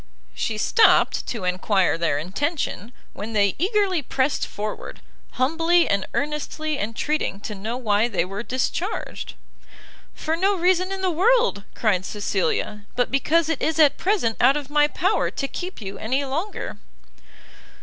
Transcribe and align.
She 0.33 0.57
stopt 0.57 1.27
to 1.27 1.43
enquire 1.43 1.95
their 1.95 2.17
intention, 2.17 2.91
when 3.13 3.33
they 3.33 3.53
eagerly 3.59 4.01
pressed 4.01 4.47
forward, 4.47 4.99
humbly 5.33 5.87
and 5.87 6.07
earnestly 6.15 6.79
entreating 6.79 7.39
to 7.41 7.53
know 7.53 7.77
why 7.77 8.07
they 8.07 8.25
were 8.25 8.41
discharged? 8.41 9.35
"For 10.15 10.35
no 10.35 10.55
reason 10.55 10.91
in 10.91 11.01
the 11.01 11.11
world," 11.11 11.65
cried 11.75 12.03
Cecilia, 12.03 12.85
"but 12.95 13.11
because 13.11 13.47
it 13.47 13.61
is 13.61 13.77
at 13.77 13.97
present 13.99 14.37
out 14.41 14.57
of 14.57 14.71
my 14.71 14.87
power 14.87 15.29
to 15.29 15.47
keep 15.47 15.79
you 15.83 15.99
any 15.99 16.25
longer." 16.25 16.77